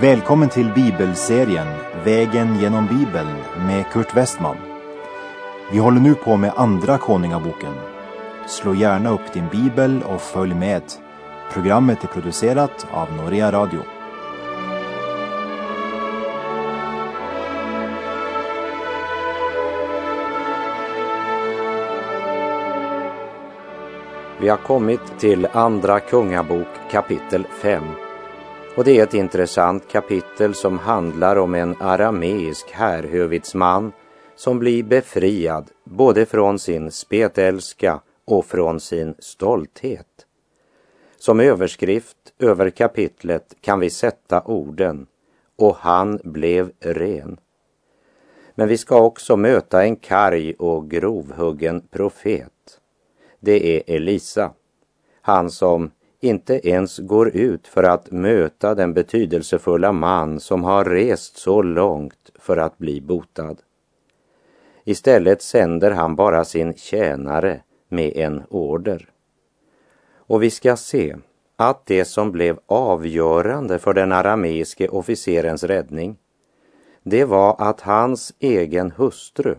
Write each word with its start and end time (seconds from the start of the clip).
Välkommen 0.00 0.48
till 0.48 0.72
bibelserien 0.74 1.66
Vägen 2.04 2.60
genom 2.60 2.86
Bibeln 2.86 3.36
med 3.66 3.86
Kurt 3.92 4.16
Westman. 4.16 4.56
Vi 5.72 5.78
håller 5.78 6.00
nu 6.00 6.14
på 6.14 6.36
med 6.36 6.52
Andra 6.56 6.98
Konungaboken. 6.98 7.72
Slå 8.48 8.74
gärna 8.74 9.10
upp 9.10 9.32
din 9.32 9.48
bibel 9.48 10.02
och 10.02 10.20
följ 10.20 10.54
med. 10.54 10.82
Programmet 11.52 12.04
är 12.04 12.08
producerat 12.08 12.86
av 12.90 13.12
Norea 13.12 13.52
Radio. 13.52 13.80
Vi 24.40 24.48
har 24.48 24.56
kommit 24.56 25.18
till 25.18 25.46
Andra 25.52 26.00
Kungabok 26.00 26.68
kapitel 26.90 27.46
5. 27.62 27.84
Och 28.80 28.86
det 28.86 28.98
är 28.98 29.02
ett 29.02 29.14
intressant 29.14 29.88
kapitel 29.88 30.54
som 30.54 30.78
handlar 30.78 31.36
om 31.36 31.54
en 31.54 31.76
arameisk 31.80 32.70
härhövitsman 32.70 33.92
som 34.36 34.58
blir 34.58 34.82
befriad 34.82 35.70
både 35.84 36.26
från 36.26 36.58
sin 36.58 36.90
spetälska 36.90 38.00
och 38.24 38.46
från 38.46 38.80
sin 38.80 39.14
stolthet. 39.18 40.26
Som 41.16 41.40
överskrift 41.40 42.16
över 42.38 42.70
kapitlet 42.70 43.54
kan 43.60 43.80
vi 43.80 43.90
sätta 43.90 44.42
orden 44.42 45.06
och 45.58 45.76
han 45.76 46.20
blev 46.24 46.72
ren. 46.80 47.36
Men 48.54 48.68
vi 48.68 48.78
ska 48.78 49.00
också 49.02 49.36
möta 49.36 49.84
en 49.84 49.96
karg 49.96 50.54
och 50.54 50.90
grovhuggen 50.90 51.80
profet. 51.90 52.80
Det 53.40 53.76
är 53.76 53.96
Elisa, 53.96 54.52
han 55.22 55.50
som 55.50 55.90
inte 56.20 56.68
ens 56.68 56.98
går 56.98 57.28
ut 57.28 57.68
för 57.68 57.82
att 57.82 58.10
möta 58.10 58.74
den 58.74 58.94
betydelsefulla 58.94 59.92
man 59.92 60.40
som 60.40 60.64
har 60.64 60.84
rest 60.84 61.36
så 61.36 61.62
långt 61.62 62.30
för 62.38 62.56
att 62.56 62.78
bli 62.78 63.00
botad. 63.00 63.56
Istället 64.84 65.42
sänder 65.42 65.90
han 65.90 66.16
bara 66.16 66.44
sin 66.44 66.74
tjänare 66.74 67.60
med 67.88 68.12
en 68.16 68.42
order. 68.48 69.08
Och 70.14 70.42
vi 70.42 70.50
ska 70.50 70.76
se 70.76 71.16
att 71.56 71.86
det 71.86 72.04
som 72.04 72.32
blev 72.32 72.58
avgörande 72.66 73.78
för 73.78 73.94
den 73.94 74.12
arameiske 74.12 74.88
officerens 74.88 75.64
räddning, 75.64 76.16
det 77.02 77.24
var 77.24 77.56
att 77.58 77.80
hans 77.80 78.34
egen 78.38 78.90
hustru 78.90 79.54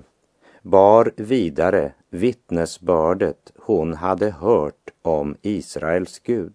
bar 0.62 1.12
vidare 1.16 1.94
vittnesbördet 2.10 3.52
hon 3.78 3.94
hade 3.94 4.32
hört 4.32 4.90
om 5.02 5.36
Israels 5.42 6.20
Gud. 6.20 6.54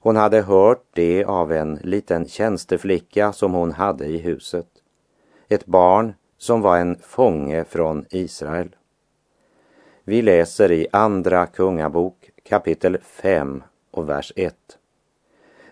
Hon 0.00 0.16
hade 0.16 0.42
hört 0.42 0.84
det 0.92 1.24
av 1.24 1.52
en 1.52 1.74
liten 1.74 2.28
tjänsteflicka 2.28 3.32
som 3.32 3.52
hon 3.52 3.72
hade 3.72 4.06
i 4.06 4.18
huset. 4.18 4.66
Ett 5.48 5.66
barn 5.66 6.14
som 6.38 6.60
var 6.60 6.78
en 6.78 6.96
fånge 7.02 7.64
från 7.64 8.06
Israel. 8.10 8.76
Vi 10.04 10.22
läser 10.22 10.72
i 10.72 10.86
Andra 10.92 11.46
Kungabok 11.46 12.30
kapitel 12.48 12.98
5 13.02 13.62
och 13.90 14.08
vers 14.08 14.32
1. 14.36 14.54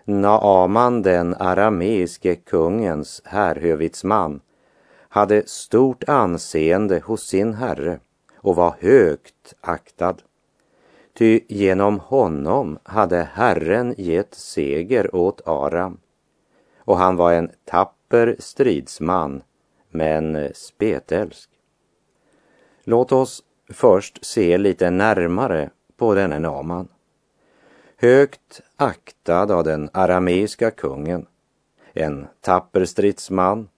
Naaman 0.03 1.01
den 1.01 1.35
arameiske 1.35 2.35
kungens 2.35 3.21
härhövitsman 3.25 4.41
hade 5.09 5.47
stort 5.47 6.03
anseende 6.09 6.99
hos 6.99 7.23
sin 7.23 7.53
herre 7.53 7.99
och 8.41 8.55
var 8.55 8.75
högt 8.79 9.53
aktad. 9.61 10.15
Ty 11.13 11.39
genom 11.47 11.99
honom 11.99 12.79
hade 12.83 13.29
Herren 13.33 13.95
gett 13.97 14.33
seger 14.33 15.15
åt 15.15 15.47
Aram 15.47 15.97
och 16.89 16.97
han 16.97 17.15
var 17.15 17.33
en 17.33 17.51
tapper 17.65 18.35
stridsman 18.39 19.41
men 19.89 20.49
spetälsk. 20.53 21.49
Låt 22.83 23.11
oss 23.11 23.43
först 23.69 24.25
se 24.25 24.57
lite 24.57 24.89
närmare 24.89 25.69
på 25.97 26.15
denne 26.15 26.39
Naman. 26.39 26.87
Högt 27.97 28.61
aktad 28.75 29.51
av 29.51 29.63
den 29.63 29.89
arameiska 29.93 30.71
kungen, 30.71 31.25
en 31.93 32.27
tapper 32.41 32.85
stridsman. 32.85 33.69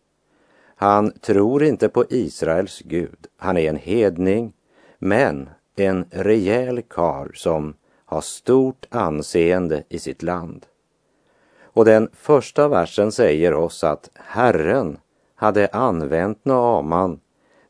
Han 0.81 1.11
tror 1.11 1.63
inte 1.63 1.89
på 1.89 2.05
Israels 2.09 2.81
Gud, 2.85 3.27
han 3.37 3.57
är 3.57 3.69
en 3.69 3.75
hedning, 3.75 4.53
men 4.99 5.49
en 5.75 6.05
rejäl 6.11 6.81
kar 6.81 7.31
som 7.33 7.73
har 8.05 8.21
stort 8.21 8.85
anseende 8.89 9.83
i 9.89 9.99
sitt 9.99 10.23
land. 10.23 10.65
Och 11.61 11.85
den 11.85 12.09
första 12.13 12.67
versen 12.67 13.11
säger 13.11 13.53
oss 13.53 13.83
att 13.83 14.09
Herren 14.13 14.97
hade 15.35 15.67
använt 15.67 16.45
Naaman 16.45 17.19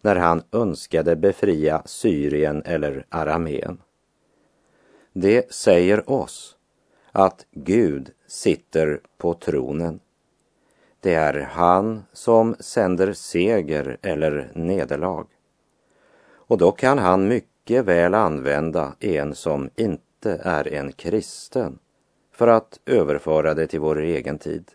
när 0.01 0.15
han 0.15 0.43
önskade 0.51 1.15
befria 1.15 1.81
Syrien 1.85 2.63
eller 2.65 3.05
Arameen. 3.09 3.81
Det 5.13 5.53
säger 5.53 6.09
oss 6.09 6.55
att 7.11 7.45
Gud 7.51 8.11
sitter 8.27 9.01
på 9.17 9.33
tronen. 9.33 9.99
Det 11.03 11.13
är 11.13 11.33
han 11.51 12.03
som 12.13 12.55
sänder 12.59 13.13
seger 13.13 13.97
eller 14.01 14.51
nederlag. 14.55 15.27
Och 16.33 16.57
då 16.57 16.71
kan 16.71 16.97
han 16.97 17.27
mycket 17.27 17.85
väl 17.85 18.13
använda 18.13 18.93
en 18.99 19.35
som 19.35 19.69
inte 19.75 20.41
är 20.43 20.73
en 20.73 20.91
kristen 20.91 21.79
för 22.31 22.47
att 22.47 22.79
överföra 22.85 23.53
det 23.53 23.67
till 23.67 23.79
vår 23.79 23.99
egen 23.99 24.37
tid. 24.37 24.71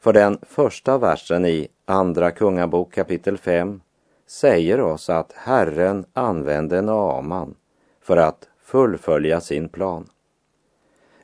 För 0.00 0.12
den 0.12 0.38
första 0.42 0.98
versen 0.98 1.46
i 1.46 1.68
Andra 1.84 2.30
Kungabok 2.30 2.92
kapitel 2.92 3.38
5 3.38 3.80
säger 4.26 4.80
oss 4.80 5.10
att 5.10 5.32
Herren 5.32 6.04
använde 6.12 6.82
Naaman 6.82 7.54
för 8.00 8.16
att 8.16 8.48
fullfölja 8.58 9.40
sin 9.40 9.68
plan. 9.68 10.08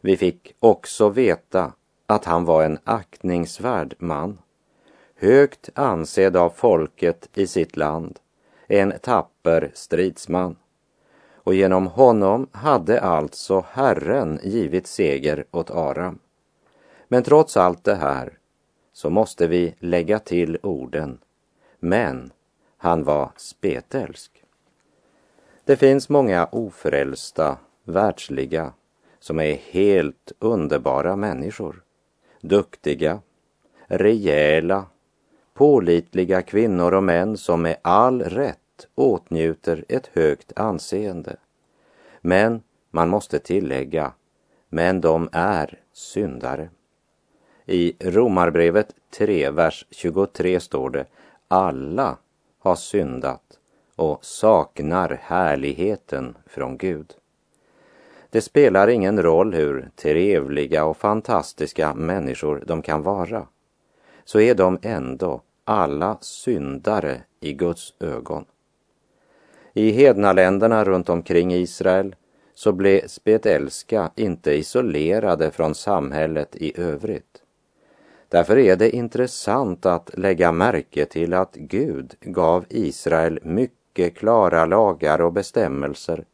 Vi 0.01 0.17
fick 0.17 0.55
också 0.61 1.09
veta 1.09 1.73
att 2.07 2.25
han 2.25 2.45
var 2.45 2.63
en 2.63 2.79
aktningsvärd 2.85 3.95
man, 3.99 4.39
högt 5.17 5.69
ansedd 5.75 6.37
av 6.37 6.51
folket 6.51 7.29
i 7.35 7.47
sitt 7.47 7.77
land, 7.77 8.19
en 8.67 8.93
tapper 9.03 9.71
stridsman. 9.75 10.57
Och 11.35 11.55
genom 11.55 11.87
honom 11.87 12.47
hade 12.53 13.01
alltså 13.01 13.65
Herren 13.69 14.41
givit 14.43 14.87
seger 14.87 15.45
åt 15.51 15.71
Aram. 15.71 16.19
Men 17.09 17.23
trots 17.23 17.57
allt 17.57 17.85
det 17.85 17.95
här 17.95 18.39
så 18.93 19.11
måste 19.11 19.47
vi 19.47 19.75
lägga 19.79 20.19
till 20.19 20.59
orden, 20.63 21.19
men 21.79 22.33
han 22.77 23.05
var 23.05 23.31
spetälsk. 23.37 24.45
Det 25.65 25.77
finns 25.77 26.09
många 26.09 26.49
ofrälsta, 26.53 27.59
världsliga, 27.85 28.73
som 29.19 29.41
är 29.41 29.55
helt 29.55 30.33
underbara 30.39 31.17
människor. 31.17 31.83
Duktiga, 32.47 33.21
rejäla, 33.87 34.87
pålitliga 35.55 36.43
kvinnor 36.43 36.95
och 36.95 37.03
män 37.03 37.37
som 37.37 37.63
med 37.63 37.77
all 37.83 38.23
rätt 38.23 38.89
åtnjuter 38.95 39.85
ett 39.89 40.07
högt 40.07 40.53
anseende. 40.57 41.37
Men 42.21 42.63
man 42.91 43.09
måste 43.09 43.39
tillägga, 43.39 44.13
men 44.69 45.01
de 45.01 45.29
är 45.33 45.79
syndare. 45.93 46.71
I 47.67 47.93
Romarbrevet 48.01 48.95
3, 49.11 49.51
vers 49.51 49.87
23 49.91 50.61
står 50.61 50.91
det, 50.91 51.07
alla 51.49 52.19
har 52.59 52.77
syndat 52.77 53.59
och 53.97 54.25
saknar 54.25 55.21
härligheten 55.23 56.37
från 56.47 56.77
Gud. 56.77 57.15
Det 58.35 58.41
spelar 58.41 58.89
ingen 58.89 59.23
roll 59.23 59.55
hur 59.55 59.91
trevliga 59.97 60.85
och 60.85 60.97
fantastiska 60.97 61.95
människor 61.95 62.65
de 62.67 62.83
kan 62.83 63.03
vara, 63.03 63.47
så 64.25 64.41
är 64.41 64.55
de 64.55 64.79
ändå 64.83 65.43
alla 65.65 66.19
syndare 66.21 67.21
i 67.41 67.53
Guds 67.53 67.95
ögon. 68.01 68.45
I 69.73 69.91
hednaländerna 69.91 70.85
runt 70.85 71.09
omkring 71.09 71.53
Israel 71.53 72.15
så 72.55 72.73
blev 72.73 73.07
spetälska 73.07 74.11
inte 74.17 74.53
isolerade 74.53 75.51
från 75.51 75.75
samhället 75.75 76.57
i 76.57 76.81
övrigt. 76.81 77.43
Därför 78.29 78.59
är 78.59 78.77
det 78.77 78.97
intressant 78.97 79.87
att 79.87 80.19
lägga 80.19 80.53
märke 80.53 81.05
till 81.05 81.35
att 81.35 81.55
Gud 81.55 82.15
gav 82.21 82.65
Israel 82.69 83.39
mycket 83.43 84.17
klara 84.17 84.67
lagar 84.67 85.21
och 85.21 85.33
bestämmelser 85.33 86.25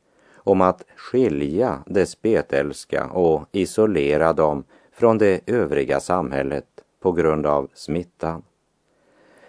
om 0.44 0.60
att 0.60 0.84
skilja 0.96 1.82
de 1.86 2.06
spetälska 2.06 3.06
och 3.06 3.48
isolera 3.52 4.32
dem 4.32 4.64
från 4.92 5.18
det 5.18 5.40
övriga 5.46 6.00
samhället 6.00 6.66
på 7.00 7.12
grund 7.12 7.46
av 7.46 7.68
smittan. 7.74 8.42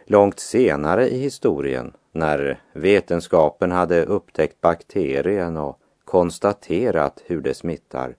Långt 0.05 0.39
senare 0.39 1.09
i 1.09 1.17
historien, 1.17 1.93
när 2.11 2.61
vetenskapen 2.73 3.71
hade 3.71 4.05
upptäckt 4.05 4.61
bakterien 4.61 5.57
och 5.57 5.79
konstaterat 6.05 7.23
hur 7.25 7.41
det 7.41 7.53
smittar, 7.53 8.15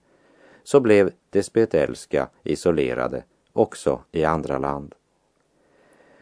så 0.63 0.79
blev 0.79 1.11
de 1.29 1.43
spetälska 1.43 2.29
isolerade 2.43 3.23
också 3.53 3.99
i 4.11 4.25
andra 4.25 4.57
land. 4.57 4.95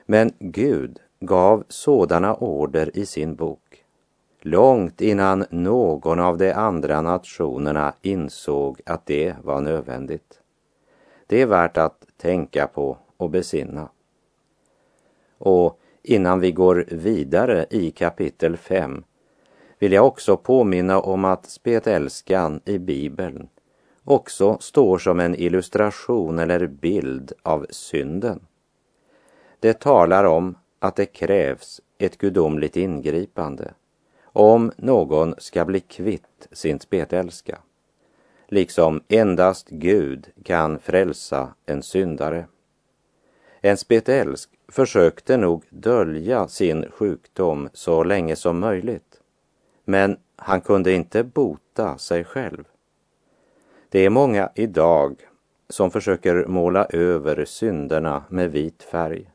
Men 0.05 0.33
Gud 0.39 0.99
gav 1.19 1.63
sådana 1.67 2.35
order 2.35 2.97
i 2.97 3.05
sin 3.05 3.35
bok 3.35 3.60
långt 4.45 5.01
innan 5.01 5.45
någon 5.49 6.19
av 6.19 6.37
de 6.37 6.51
andra 6.53 7.01
nationerna 7.01 7.93
insåg 8.01 8.81
att 8.85 9.05
det 9.05 9.35
var 9.43 9.61
nödvändigt. 9.61 10.39
Det 11.27 11.41
är 11.41 11.45
värt 11.45 11.77
att 11.77 12.05
tänka 12.17 12.67
på 12.67 12.97
och 13.17 13.29
besinna. 13.29 13.89
Och 15.37 15.79
innan 16.03 16.39
vi 16.39 16.51
går 16.51 16.85
vidare 16.87 17.65
i 17.69 17.91
kapitel 17.91 18.57
5 18.57 19.03
vill 19.79 19.91
jag 19.91 20.07
också 20.07 20.37
påminna 20.37 20.99
om 20.99 21.25
att 21.25 21.45
spetälskan 21.45 22.61
i 22.65 22.77
Bibeln 22.77 23.49
också 24.03 24.57
står 24.59 24.97
som 24.97 25.19
en 25.19 25.35
illustration 25.35 26.39
eller 26.39 26.67
bild 26.67 27.33
av 27.43 27.65
synden. 27.69 28.45
Det 29.59 29.79
talar 29.79 30.23
om 30.23 30.55
att 30.79 30.95
det 30.95 31.05
krävs 31.05 31.81
ett 31.97 32.17
gudomligt 32.17 32.77
ingripande 32.77 33.73
om 34.33 34.71
någon 34.77 35.35
ska 35.37 35.65
bli 35.65 35.79
kvitt 35.79 36.47
sin 36.51 36.79
spetälska. 36.79 37.59
Liksom 38.47 39.01
endast 39.07 39.69
Gud 39.69 40.27
kan 40.43 40.79
frälsa 40.79 41.53
en 41.65 41.83
syndare. 41.83 42.45
En 43.61 43.77
spetälsk 43.77 44.49
försökte 44.67 45.37
nog 45.37 45.63
dölja 45.69 46.47
sin 46.47 46.91
sjukdom 46.91 47.69
så 47.73 48.03
länge 48.03 48.35
som 48.35 48.59
möjligt. 48.59 49.21
Men 49.85 50.17
han 50.35 50.61
kunde 50.61 50.91
inte 50.91 51.23
bota 51.23 51.97
sig 51.97 52.23
själv. 52.23 52.63
Det 53.89 53.99
är 53.99 54.09
många 54.09 54.49
idag 54.55 55.15
som 55.69 55.91
försöker 55.91 56.45
måla 56.45 56.85
över 56.85 57.45
synderna 57.45 58.23
med 58.29 58.51
vit 58.51 58.83
färg. 58.83 59.31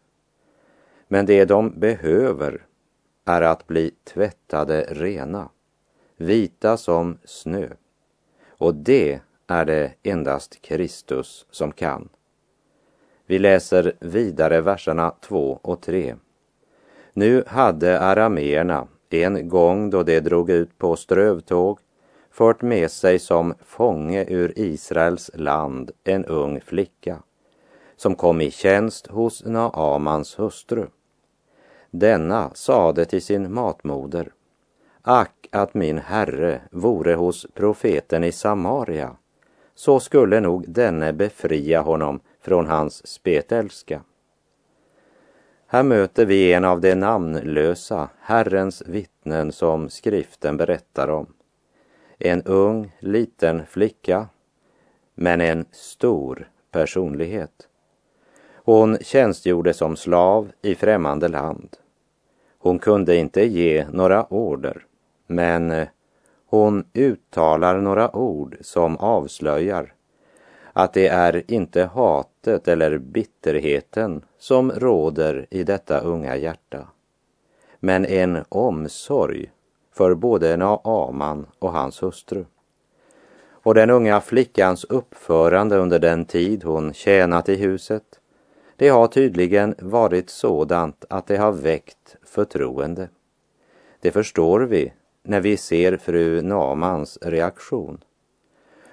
Men 1.09 1.27
det 1.27 1.45
de 1.45 1.81
behöver 1.81 2.66
är 3.27 3.43
att 3.43 3.67
bli 3.67 3.91
tvättade 4.05 4.87
rena, 4.91 5.49
vita 6.17 6.77
som 6.77 7.19
snö. 7.25 7.69
Och 8.49 8.75
det 8.75 9.21
är 9.47 9.65
det 9.65 9.93
endast 10.03 10.63
Kristus 10.63 11.47
som 11.51 11.73
kan. 11.73 12.09
Vi 13.27 13.39
läser 13.39 13.93
vidare 14.01 14.61
verserna 14.61 15.15
2 15.21 15.59
och 15.63 15.81
3. 15.81 16.17
Nu 17.13 17.45
hade 17.47 18.01
arameerna 18.01 18.89
en 19.11 19.49
gång 19.49 19.91
då 19.91 20.03
de 20.03 20.21
drog 20.21 20.51
ut 20.51 20.79
på 20.79 20.97
strövtåg 20.97 21.79
fört 22.31 22.63
med 22.63 22.91
sig 22.91 23.19
som 23.19 23.55
fånge 23.65 24.25
ur 24.29 24.53
Israels 24.57 25.31
land 25.35 25.91
en 26.05 26.25
ung 26.25 26.61
flicka 26.61 27.23
som 27.97 28.15
kom 28.15 28.41
i 28.41 28.51
tjänst 28.51 29.07
hos 29.07 29.45
Naamans 29.45 30.39
hustru. 30.39 30.87
Denna 31.99 32.51
sade 32.55 33.05
till 33.05 33.23
sin 33.23 33.55
matmoder 33.55 34.33
Ack 35.03 35.49
att 35.53 35.75
min 35.75 35.99
herre 35.99 36.61
vore 36.71 37.15
hos 37.15 37.47
profeten 37.55 38.25
i 38.25 38.33
Samaria 38.33 39.17
så 39.75 40.01
skulle 40.01 40.41
nog 40.41 40.65
denne 40.69 41.13
befria 41.13 41.81
honom 41.81 42.21
från 42.41 42.67
hans 42.67 43.07
spetälska. 43.07 44.03
Här 45.67 45.83
möter 45.83 46.27
vi 46.27 46.53
en 46.53 46.65
av 46.65 46.81
de 46.81 46.95
namnlösa 46.95 48.09
Herrens 48.21 48.83
vittnen 48.87 49.53
som 49.53 49.89
skriften 49.91 50.57
berättar 50.57 51.09
om. 51.09 51.35
En 52.19 52.43
ung, 52.43 52.97
liten 52.99 53.67
flicka, 53.67 54.29
men 55.15 55.41
en 55.41 55.65
stor 55.73 56.51
personlighet. 56.71 57.69
Hon 58.55 58.99
tjänstgjorde 59.01 59.75
som 59.75 59.97
slav 59.97 60.53
i 60.63 60.75
främmande 60.75 61.29
land. 61.29 61.77
Hon 62.67 62.79
kunde 62.79 63.17
inte 63.17 63.45
ge 63.45 63.87
några 63.93 64.25
order, 64.25 64.85
men 65.27 65.71
eh, 65.71 65.89
hon 66.47 66.85
uttalar 66.95 67.81
några 67.81 68.17
ord 68.17 68.57
som 68.61 68.97
avslöjar 68.97 69.93
att 70.73 70.93
det 70.93 71.09
är 71.09 71.43
inte 71.49 71.85
hatet 71.85 72.69
eller 72.69 72.99
bitterheten 72.99 74.23
som 74.39 74.73
råder 74.73 75.47
i 75.51 75.65
detta 75.65 76.01
unga 76.01 76.37
hjärta, 76.37 76.89
men 77.81 78.07
en 78.07 78.45
omsorg 78.49 79.51
för 79.95 80.15
både 80.15 80.57
Naaman 80.57 81.47
och 81.59 81.73
hans 81.73 82.03
hustru. 82.03 82.45
Och 83.49 83.75
den 83.75 83.91
unga 83.91 84.21
flickans 84.21 84.85
uppförande 84.85 85.77
under 85.77 85.99
den 85.99 86.25
tid 86.25 86.65
hon 86.65 86.93
tjänat 86.93 87.49
i 87.49 87.57
huset, 87.57 88.21
det 88.77 88.89
har 88.89 89.07
tydligen 89.07 89.75
varit 89.79 90.31
sådant 90.31 91.05
att 91.11 91.27
det 91.27 91.37
har 91.37 91.53
väckt 91.53 92.16
förtroende. 92.29 93.09
Det 94.01 94.11
förstår 94.11 94.61
vi 94.61 94.93
när 95.23 95.41
vi 95.41 95.57
ser 95.57 95.97
fru 95.97 96.43
Namans 96.43 97.19
reaktion. 97.23 98.05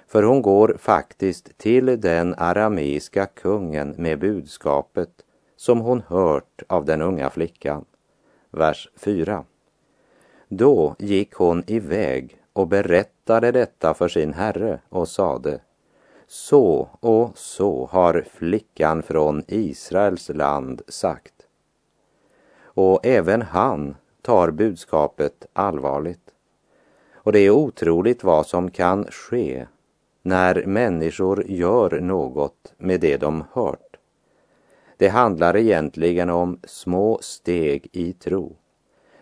För 0.06 0.22
hon 0.22 0.42
går 0.42 0.76
faktiskt 0.78 1.58
till 1.58 2.00
den 2.00 2.34
arameiska 2.38 3.26
kungen 3.26 3.94
med 3.98 4.18
budskapet 4.18 5.10
som 5.56 5.80
hon 5.80 6.02
hört 6.08 6.62
av 6.66 6.84
den 6.84 7.02
unga 7.02 7.30
flickan. 7.30 7.84
Vers 8.50 8.88
4. 8.96 9.44
Då 10.48 10.96
gick 10.98 11.34
hon 11.34 11.64
iväg 11.66 12.42
och 12.52 12.68
berättade 12.68 13.52
detta 13.52 13.94
för 13.94 14.08
sin 14.08 14.32
herre 14.32 14.80
och 14.88 15.08
sade 15.08 15.60
Så 16.26 16.88
och 17.00 17.38
så 17.38 17.86
har 17.86 18.24
flickan 18.30 19.02
från 19.02 19.42
Israels 19.48 20.28
land 20.28 20.82
sagt. 20.88 21.33
Och 22.74 23.06
även 23.06 23.42
han 23.42 23.96
tar 24.22 24.50
budskapet 24.50 25.46
allvarligt. 25.52 26.30
Och 27.14 27.32
det 27.32 27.38
är 27.38 27.50
otroligt 27.50 28.24
vad 28.24 28.46
som 28.46 28.70
kan 28.70 29.04
ske 29.04 29.66
när 30.22 30.66
människor 30.66 31.44
gör 31.46 32.00
något 32.00 32.74
med 32.78 33.00
det 33.00 33.16
de 33.16 33.44
hört. 33.52 33.96
Det 34.96 35.08
handlar 35.08 35.56
egentligen 35.56 36.30
om 36.30 36.58
små 36.64 37.18
steg 37.22 37.88
i 37.92 38.12
tro 38.12 38.56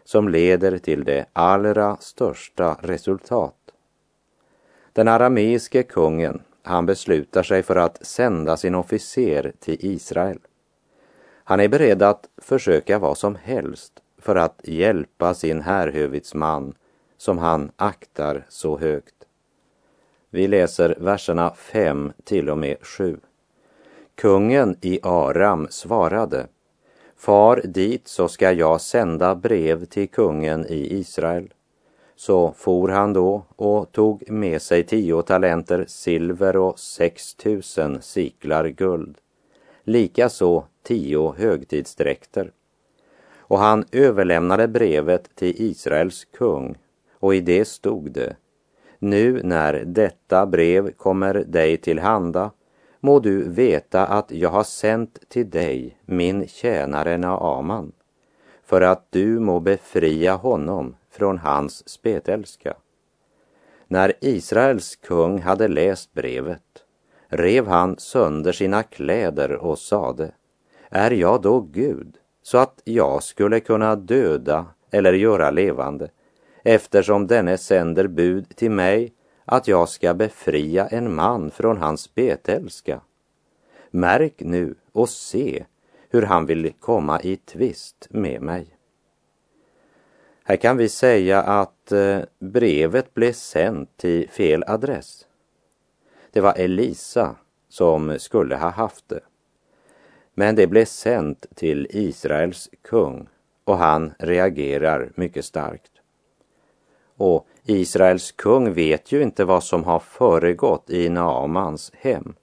som 0.05 0.29
leder 0.29 0.79
till 0.79 1.05
det 1.05 1.27
allra 1.33 1.97
största 2.01 2.77
resultat. 2.81 3.57
Den 4.93 5.09
arameiske 5.09 5.83
kungen, 5.83 6.43
han 6.63 6.87
beslutar 6.87 7.43
sig 7.43 7.63
för 7.63 7.77
att 7.77 8.07
sända 8.07 8.57
sin 8.57 8.75
officer 8.75 9.53
till 9.61 9.77
Israel. 9.81 10.39
Han 11.53 11.61
är 11.61 11.69
beredd 11.69 12.03
att 12.03 12.29
försöka 12.39 12.99
vad 12.99 13.19
som 13.19 13.37
helst 13.43 13.93
för 14.19 14.37
att 14.37 14.61
hjälpa 14.65 15.35
sin 15.35 15.61
härhövitsman 15.61 16.75
som 17.17 17.39
han 17.39 17.71
aktar 17.77 18.47
så 18.49 18.79
högt. 18.79 19.15
Vi 20.31 20.49
läser 20.49 20.97
verserna 21.01 21.51
5 21.55 22.13
till 22.25 22.51
och 22.51 22.59
med 22.59 22.77
7. 22.81 23.17
Kungen 24.15 24.77
i 24.81 25.01
Aram 25.03 25.67
svarade 25.71 26.47
Far 27.17 27.61
dit 27.65 28.09
så 28.09 28.29
ska 28.29 28.53
jag 28.53 28.81
sända 28.81 29.35
brev 29.35 29.85
till 29.85 30.09
kungen 30.09 30.67
i 30.67 30.99
Israel. 30.99 31.53
Så 32.17 32.53
for 32.57 32.89
han 32.89 33.13
då 33.13 33.45
och 33.57 33.93
tog 33.93 34.31
med 34.31 34.63
sig 34.63 34.85
tio 34.85 35.23
talenter 35.23 35.85
silver 35.89 36.57
och 36.57 36.79
sex 36.79 37.35
tusen 37.35 38.03
siklar 38.03 38.67
guld. 38.67 39.19
Likaså 39.85 40.65
tio 40.83 41.35
högtidsdräkter. 41.39 42.53
Och 43.37 43.59
han 43.59 43.85
överlämnade 43.93 44.69
brevet 44.69 45.35
till 45.35 45.55
Israels 45.57 46.25
kung 46.25 46.79
och 47.13 47.35
i 47.35 47.41
det 47.41 47.65
stod 47.65 48.11
det 48.13 48.37
nu 49.03 49.41
när 49.43 49.85
detta 49.87 50.47
brev 50.47 50.93
kommer 50.93 51.35
dig 51.35 51.77
till 51.77 51.99
handa 51.99 52.51
må 53.01 53.19
du 53.21 53.49
veta 53.49 54.07
att 54.07 54.31
jag 54.31 54.51
har 54.51 54.65
sänt 54.65 55.19
till 55.29 55.51
dig 55.51 55.97
min 56.05 56.49
tjänare 56.49 57.19
Naaman 57.19 57.93
för 58.65 58.81
att 58.81 59.07
du 59.11 59.41
må 59.41 59.61
befria 59.61 60.35
honom 60.35 60.97
från 61.11 61.39
hans 61.39 61.89
spetälska. 61.89 62.75
När 63.89 64.13
Israels 64.21 64.97
kung 64.97 65.39
hade 65.39 65.69
läst 65.69 66.13
brevet 66.13 66.82
rev 67.33 67.67
han 67.67 67.99
sönder 67.99 68.53
sina 68.53 68.83
kläder 68.83 69.53
och 69.57 69.79
sade, 69.79 70.33
är 70.91 71.11
jag 71.11 71.43
då 71.43 71.61
Gud 71.61 72.17
så 72.43 72.59
att 72.59 72.81
jag 72.85 73.23
skulle 73.23 73.61
kunna 73.61 73.97
döda 73.97 74.67
eller 74.91 75.13
göra 75.13 75.51
levande 75.51 76.11
eftersom 76.63 77.27
denne 77.27 77.59
sänder 77.59 78.07
bud 78.07 78.57
till 78.57 78.71
mig 78.71 79.13
att 79.45 79.69
jag 79.69 79.89
ska 79.89 80.15
befria 80.15 80.87
en 80.87 81.15
man 81.15 81.51
från 81.51 81.77
hans 81.77 82.15
betälska. 82.15 83.01
Märk 83.91 84.35
nu 84.39 84.75
och 84.93 85.09
se 85.09 85.65
hur 86.11 86.23
han 86.23 86.47
vill 86.47 86.73
komma 86.81 87.21
i 87.21 87.37
tvist 87.37 88.07
med 88.11 88.43
mig. 88.43 88.77
Här 90.45 90.57
kan 90.57 90.77
vi 90.77 90.89
säga 90.89 91.43
att 91.43 91.93
eh, 91.93 92.19
brevet 92.39 93.15
blev 93.15 93.33
sänt 93.33 93.97
till 93.97 94.29
fel 94.29 94.65
adress. 94.67 95.27
Det 96.33 96.41
var 96.41 96.55
Elisa 96.55 97.37
som 97.69 98.19
skulle 98.19 98.57
ha 98.57 98.71
haft 98.71 99.09
det. 99.09 99.21
Men 100.35 100.55
det 100.55 100.67
blev 100.67 100.85
sänt 100.85 101.47
till 101.55 101.87
Israels 101.91 102.71
kung 102.83 103.29
och 103.65 103.79
han 103.79 104.13
reagerar 104.19 105.13
mycket 105.15 105.45
starkt. 105.45 105.93
Och 107.17 107.47
Israels 107.65 108.33
kung 108.33 108.73
vet 108.73 109.13
ju 109.13 109.23
inte 109.23 109.45
vad 109.45 109.65
som 109.65 109.85
har 109.85 109.99
föregått 109.99 110.91
i 110.91 111.09
Naamans 111.09 111.93
hem. 111.95 112.35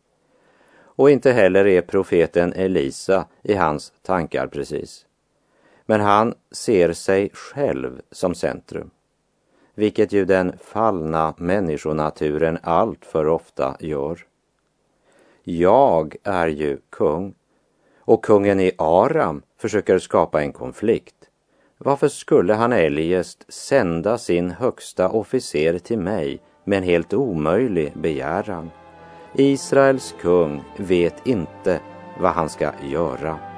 Och 0.81 1.09
inte 1.09 1.31
heller 1.31 1.67
är 1.67 1.81
profeten 1.81 2.53
Elisa 2.53 3.25
i 3.43 3.55
hans 3.55 3.93
tankar 4.01 4.47
precis. 4.47 5.05
Men 5.85 6.01
han 6.01 6.33
ser 6.51 6.93
sig 6.93 7.29
själv 7.33 8.01
som 8.11 8.35
centrum, 8.35 8.89
vilket 9.79 10.11
ju 10.11 10.25
den 10.25 10.53
fallna 10.61 11.33
människonaturen 11.37 12.57
allt 12.63 13.05
för 13.05 13.27
ofta 13.27 13.75
gör. 13.79 14.25
Jag 15.43 16.15
är 16.23 16.47
ju 16.47 16.77
kung 16.89 17.33
och 17.99 18.23
kungen 18.25 18.59
i 18.59 18.71
Aram 18.77 19.41
försöker 19.57 19.99
skapa 19.99 20.41
en 20.41 20.53
konflikt. 20.53 21.15
Varför 21.77 22.07
skulle 22.07 22.53
han 22.53 22.73
eljest 22.73 23.53
sända 23.53 24.17
sin 24.17 24.51
högsta 24.51 25.09
officer 25.09 25.79
till 25.79 25.99
mig 25.99 26.41
med 26.63 26.77
en 26.77 26.83
helt 26.83 27.13
omöjlig 27.13 27.93
begäran? 27.95 28.71
Israels 29.33 30.15
kung 30.21 30.63
vet 30.77 31.27
inte 31.27 31.79
vad 32.19 32.31
han 32.31 32.49
ska 32.49 32.71
göra. 32.91 33.48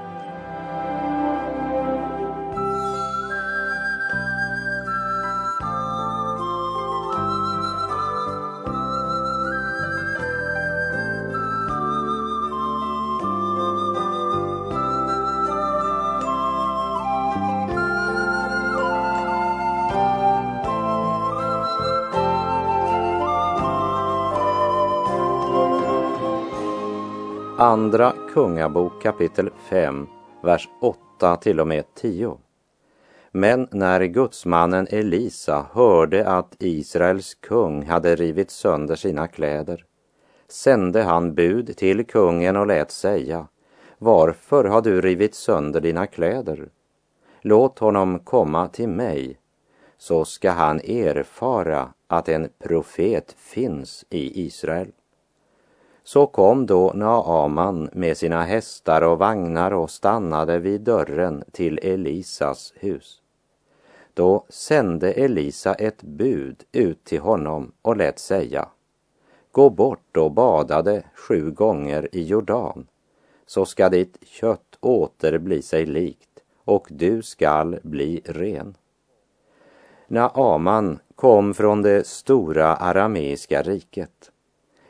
Andra 27.61 28.13
Kungabok 28.33 29.01
kapitel 29.01 29.49
5, 29.69 30.07
vers 30.43 30.69
8 30.81 31.35
till 31.35 31.59
och 31.59 31.67
med 31.67 31.83
10. 31.95 32.37
Men 33.31 33.67
när 33.71 34.03
gudsmannen 34.03 34.87
Elisa 34.89 35.65
hörde 35.73 36.27
att 36.27 36.55
Israels 36.59 37.35
kung 37.35 37.85
hade 37.85 38.15
rivit 38.15 38.51
sönder 38.51 38.95
sina 38.95 39.27
kläder 39.27 39.85
sände 40.47 41.03
han 41.03 41.35
bud 41.35 41.77
till 41.77 42.05
kungen 42.05 42.57
och 42.57 42.67
lät 42.67 42.91
säga 42.91 43.47
Varför 43.97 44.63
har 44.63 44.81
du 44.81 45.01
rivit 45.01 45.35
sönder 45.35 45.81
dina 45.81 46.07
kläder? 46.07 46.69
Låt 47.41 47.79
honom 47.79 48.19
komma 48.19 48.67
till 48.67 48.89
mig 48.89 49.37
så 49.97 50.25
ska 50.25 50.51
han 50.51 50.79
erfara 50.79 51.93
att 52.07 52.29
en 52.29 52.49
profet 52.59 53.35
finns 53.37 54.05
i 54.09 54.45
Israel. 54.45 54.91
Så 56.03 56.27
kom 56.27 56.65
då 56.65 56.91
Naaman 56.95 57.89
med 57.93 58.17
sina 58.17 58.43
hästar 58.43 59.01
och 59.01 59.19
vagnar 59.19 59.71
och 59.71 59.89
stannade 59.89 60.59
vid 60.59 60.81
dörren 60.81 61.43
till 61.51 61.79
Elisas 61.83 62.73
hus. 62.75 63.21
Då 64.13 64.45
sände 64.49 65.11
Elisa 65.11 65.73
ett 65.73 66.03
bud 66.03 66.63
ut 66.71 67.03
till 67.03 67.19
honom 67.19 67.71
och 67.81 67.97
lät 67.97 68.19
säga 68.19 68.67
Gå 69.51 69.69
bort 69.69 70.17
och 70.17 70.31
badade 70.31 71.03
sju 71.15 71.51
gånger 71.51 72.09
i 72.11 72.23
Jordan, 72.23 72.87
så 73.45 73.65
ska 73.65 73.89
ditt 73.89 74.17
kött 74.23 74.77
åter 74.79 75.37
bli 75.37 75.61
sig 75.61 75.85
likt 75.85 76.29
och 76.65 76.87
du 76.89 77.21
skall 77.21 77.79
bli 77.83 78.21
ren. 78.25 78.77
Naaman 80.07 80.99
kom 81.15 81.53
från 81.53 81.81
det 81.81 82.07
stora 82.07 82.75
arameiska 82.75 83.61
riket, 83.61 84.31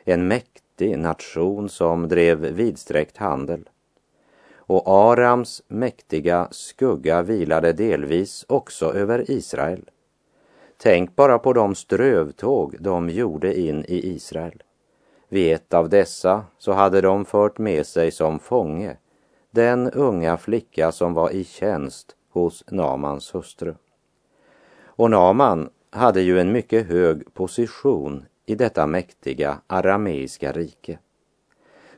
en 0.04 0.28
mäktig 0.28 0.61
mäktig 0.72 0.98
nation 0.98 1.68
som 1.68 2.08
drev 2.08 2.38
vidsträckt 2.38 3.16
handel. 3.16 3.68
Och 4.56 4.82
Arams 4.86 5.62
mäktiga 5.68 6.48
skugga 6.50 7.22
vilade 7.22 7.72
delvis 7.72 8.44
också 8.48 8.92
över 8.92 9.30
Israel. 9.30 9.90
Tänk 10.76 11.16
bara 11.16 11.38
på 11.38 11.52
de 11.52 11.74
strövtåg 11.74 12.76
de 12.80 13.08
gjorde 13.08 13.60
in 13.60 13.84
i 13.88 14.14
Israel. 14.14 14.62
Vid 15.28 15.52
ett 15.52 15.74
av 15.74 15.88
dessa 15.88 16.44
så 16.58 16.72
hade 16.72 17.00
de 17.00 17.24
fört 17.24 17.58
med 17.58 17.86
sig 17.86 18.10
som 18.10 18.38
fånge 18.38 18.96
den 19.50 19.90
unga 19.90 20.36
flicka 20.36 20.92
som 20.92 21.14
var 21.14 21.30
i 21.30 21.44
tjänst 21.44 22.16
hos 22.32 22.64
Namans 22.70 23.34
hustru. 23.34 23.74
Och 24.96 25.10
Naman 25.10 25.70
hade 25.90 26.20
ju 26.22 26.40
en 26.40 26.52
mycket 26.52 26.86
hög 26.86 27.34
position 27.34 28.24
i 28.46 28.54
detta 28.54 28.86
mäktiga 28.86 29.60
arameiska 29.66 30.52
rike. 30.52 30.98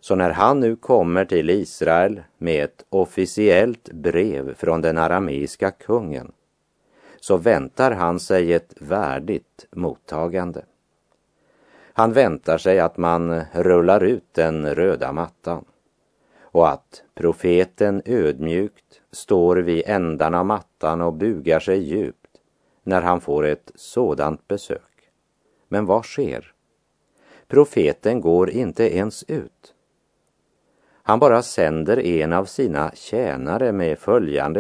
Så 0.00 0.14
när 0.14 0.30
han 0.30 0.60
nu 0.60 0.76
kommer 0.76 1.24
till 1.24 1.50
Israel 1.50 2.22
med 2.38 2.64
ett 2.64 2.84
officiellt 2.88 3.88
brev 3.92 4.54
från 4.54 4.80
den 4.80 4.98
arameiska 4.98 5.70
kungen 5.70 6.32
så 7.20 7.36
väntar 7.36 7.90
han 7.90 8.20
sig 8.20 8.52
ett 8.52 8.74
värdigt 8.80 9.66
mottagande. 9.70 10.64
Han 11.92 12.12
väntar 12.12 12.58
sig 12.58 12.80
att 12.80 12.96
man 12.96 13.42
rullar 13.52 14.04
ut 14.04 14.24
den 14.32 14.74
röda 14.74 15.12
mattan 15.12 15.64
och 16.40 16.68
att 16.68 17.02
profeten 17.14 18.02
ödmjukt 18.04 19.00
står 19.12 19.56
vid 19.56 19.82
ändan 19.86 20.34
av 20.34 20.46
mattan 20.46 21.00
och 21.00 21.12
bugar 21.12 21.60
sig 21.60 21.78
djupt 21.78 22.40
när 22.82 23.02
han 23.02 23.20
får 23.20 23.46
ett 23.46 23.72
sådant 23.74 24.48
besök. 24.48 24.93
Men 25.68 25.86
vad 25.86 26.04
sker? 26.04 26.52
Profeten 27.46 28.20
går 28.20 28.50
inte 28.50 28.96
ens 28.96 29.24
ut. 29.28 29.74
Han 31.02 31.18
bara 31.18 31.42
sänder 31.42 31.98
en 31.98 32.32
av 32.32 32.44
sina 32.44 32.90
tjänare 32.94 33.72
med 33.72 33.98
följande 33.98 34.52